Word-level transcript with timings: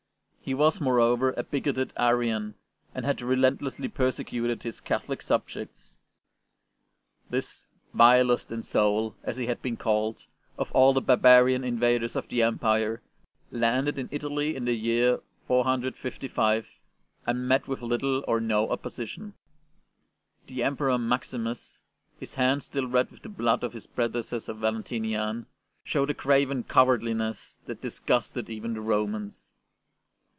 He 0.43 0.55
was, 0.55 0.81
moreover, 0.81 1.33
a 1.37 1.43
bigoted 1.43 1.93
Arian, 1.95 2.55
and 2.95 3.05
had 3.05 3.21
relentlessly 3.21 3.87
perse 3.87 4.17
cuted 4.17 4.63
his 4.63 4.81
Catholic 4.81 5.21
subjects. 5.21 5.97
This'' 7.29 7.67
vilest 7.93 8.49
i8 8.49 8.49
ST. 8.49 8.49
BENEDICT 8.49 8.51
in 8.51 8.63
soul/' 8.63 9.15
as 9.23 9.37
he 9.37 9.45
had 9.45 9.61
been 9.61 9.77
called, 9.77 10.25
'* 10.41 10.57
of 10.59 10.71
all 10.71 10.93
the 10.93 10.99
barbarian 10.99 11.63
invaders 11.63 12.15
of 12.15 12.27
the 12.27 12.41
Empire/' 12.41 13.03
landed 13.51 13.99
in 13.99 14.09
Italy 14.11 14.55
in 14.55 14.65
the 14.65 14.73
year 14.73 15.19
455, 15.47 16.67
and 17.27 17.47
met 17.47 17.67
with 17.67 17.83
little 17.83 18.23
or 18.27 18.41
no 18.41 18.67
opposition. 18.71 19.35
The 20.47 20.63
Emperor 20.63 20.97
Maximus, 20.97 21.81
his 22.19 22.33
hands 22.33 22.65
still 22.65 22.87
red 22.87 23.11
with 23.11 23.21
the 23.21 23.29
blood 23.29 23.63
of 23.63 23.73
his 23.73 23.85
prede 23.85 24.13
cessor 24.25 24.53
Valentinian, 24.57 25.45
showed 25.83 26.09
a 26.09 26.15
craven 26.15 26.63
cowardli 26.63 27.15
ness 27.15 27.59
that 27.67 27.81
disgusted 27.81 28.49
even 28.49 28.73
the 28.73 28.81
Romans. 28.81 29.51